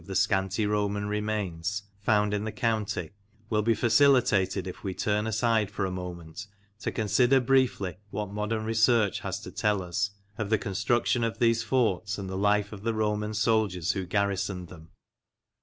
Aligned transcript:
D 0.01 0.05
34 0.07 0.15
MEMORIALS 0.15 0.31
OF 0.31 0.33
OLD 0.33 1.25
LANCASHIRE 1.27 1.85
found 2.01 2.33
in 2.33 2.43
the 2.43 2.51
county 2.51 3.11
will 3.51 3.61
be 3.61 3.75
facilitated 3.75 4.65
if 4.65 4.83
we 4.83 4.95
turn 4.95 5.27
aside 5.27 5.69
for 5.69 5.85
a 5.85 5.91
moment 5.91 6.47
to 6.79 6.91
consider 6.91 7.39
briefly 7.39 7.97
what 8.09 8.31
modern 8.33 8.65
research 8.65 9.19
has 9.19 9.39
to 9.41 9.51
tell 9.51 9.83
us 9.83 10.09
of 10.39 10.49
the 10.49 10.57
construction 10.57 11.23
of 11.23 11.37
these 11.37 11.61
forts 11.61 12.17
and 12.17 12.27
the 12.27 12.35
life 12.35 12.73
of 12.73 12.81
the 12.81 12.95
Roman 12.95 13.35
soldiers 13.35 13.91
who 13.91 14.07
garrisoned 14.07 14.69
them. 14.69 14.89